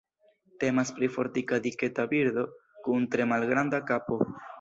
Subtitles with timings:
[0.61, 2.45] Temas pri fortika diketa birdo
[2.87, 4.19] kun tre malgranda kapo.